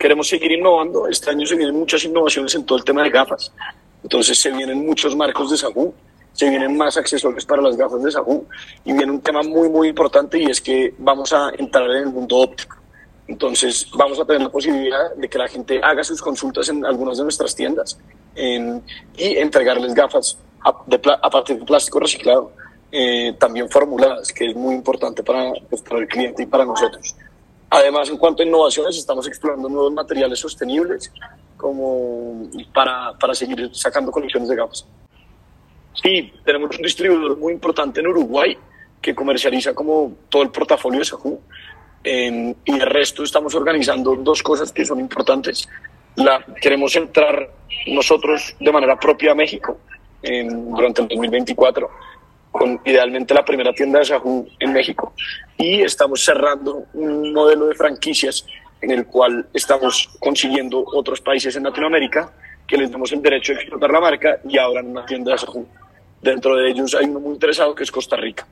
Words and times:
queremos 0.00 0.28
seguir 0.28 0.50
innovando. 0.52 1.06
Este 1.06 1.30
año 1.30 1.46
se 1.46 1.54
vienen 1.54 1.78
muchas 1.78 2.02
innovaciones 2.04 2.54
en 2.54 2.64
todo 2.64 2.78
el 2.78 2.84
tema 2.84 3.02
de 3.04 3.10
gafas. 3.10 3.52
Entonces 4.02 4.40
se 4.40 4.50
vienen 4.50 4.84
muchos 4.84 5.14
marcos 5.14 5.50
de 5.50 5.58
Sagú, 5.58 5.92
se 6.32 6.48
vienen 6.48 6.76
más 6.76 6.96
accesorios 6.96 7.44
para 7.44 7.60
las 7.60 7.76
gafas 7.76 8.02
de 8.02 8.10
Sagú 8.10 8.46
y 8.84 8.94
viene 8.94 9.12
un 9.12 9.20
tema 9.20 9.42
muy, 9.42 9.68
muy 9.68 9.88
importante 9.88 10.38
y 10.38 10.46
es 10.46 10.60
que 10.60 10.94
vamos 10.98 11.32
a 11.34 11.50
entrar 11.58 11.84
en 11.90 11.98
el 11.98 12.06
mundo 12.06 12.38
óptico. 12.38 12.76
Entonces 13.28 13.88
vamos 13.94 14.18
a 14.18 14.24
tener 14.24 14.42
la 14.42 14.48
posibilidad 14.48 15.14
de 15.14 15.28
que 15.28 15.38
la 15.38 15.46
gente 15.46 15.80
haga 15.82 16.02
sus 16.02 16.20
consultas 16.22 16.68
en 16.70 16.84
algunas 16.84 17.18
de 17.18 17.24
nuestras 17.24 17.54
tiendas 17.54 18.00
y 18.34 19.36
entregarles 19.36 19.92
gafas 19.94 20.38
a, 20.62 21.30
partir 21.30 21.58
de 21.58 21.64
plástico 21.64 22.00
reciclado, 22.00 22.52
eh, 22.90 23.34
también 23.38 23.68
formuladas, 23.68 24.32
que 24.32 24.46
es 24.46 24.56
muy 24.56 24.74
importante 24.74 25.22
para, 25.22 25.52
pues, 25.68 25.82
para 25.82 26.00
el 26.00 26.08
cliente 26.08 26.42
y 26.42 26.46
para 26.46 26.64
nosotros. 26.64 27.14
Además, 27.70 28.10
en 28.10 28.16
cuanto 28.16 28.42
a 28.42 28.46
innovaciones, 28.46 28.96
estamos 28.96 29.26
explorando 29.28 29.68
nuevos 29.68 29.92
materiales 29.92 30.40
sostenibles 30.40 31.12
como 31.56 32.50
para, 32.74 33.16
para 33.18 33.32
seguir 33.32 33.70
sacando 33.72 34.10
colecciones 34.10 34.48
de 34.48 34.56
gafas. 34.56 34.86
Sí, 36.02 36.32
tenemos 36.44 36.76
un 36.76 36.82
distribuidor 36.82 37.36
muy 37.36 37.52
importante 37.52 38.00
en 38.00 38.08
Uruguay 38.08 38.56
que 39.00 39.14
comercializa 39.14 39.72
como 39.72 40.14
todo 40.28 40.42
el 40.42 40.50
portafolio 40.50 40.98
de 40.98 41.04
Sajú. 41.04 41.40
y 42.04 42.72
el 42.72 42.80
resto 42.80 43.22
estamos 43.22 43.54
organizando 43.54 44.16
dos 44.16 44.42
cosas 44.42 44.72
que 44.72 44.84
son 44.84 44.98
importantes. 44.98 45.68
La, 46.16 46.44
queremos 46.60 46.96
entrar 46.96 47.50
nosotros 47.86 48.56
de 48.58 48.72
manera 48.72 48.98
propia 48.98 49.32
a 49.32 49.34
México 49.34 49.78
en, 50.22 50.70
durante 50.72 51.02
el 51.02 51.08
2024 51.08 51.88
con 52.50 52.80
idealmente 52.84 53.34
la 53.34 53.44
primera 53.44 53.72
tienda 53.72 54.00
de 54.00 54.04
Sajú 54.06 54.48
en 54.58 54.72
México 54.72 55.12
y 55.56 55.82
estamos 55.82 56.24
cerrando 56.24 56.84
un 56.94 57.32
modelo 57.32 57.66
de 57.66 57.74
franquicias 57.74 58.44
en 58.80 58.90
el 58.90 59.06
cual 59.06 59.46
estamos 59.52 60.10
consiguiendo 60.18 60.84
otros 60.86 61.20
países 61.20 61.54
en 61.56 61.64
Latinoamérica 61.64 62.32
que 62.66 62.76
les 62.76 62.90
damos 62.90 63.12
el 63.12 63.22
derecho 63.22 63.52
de 63.52 63.60
explotar 63.60 63.90
la 63.90 64.00
marca 64.00 64.38
y 64.48 64.58
abran 64.58 64.86
una 64.86 65.04
tienda 65.04 65.32
de 65.32 65.38
Sajú. 65.38 65.66
Dentro 66.22 66.56
de 66.56 66.70
ellos 66.70 66.94
hay 66.94 67.06
uno 67.06 67.20
muy 67.20 67.34
interesado 67.34 67.74
que 67.74 67.84
es 67.84 67.90
Costa 67.90 68.16
Rica. 68.16 68.46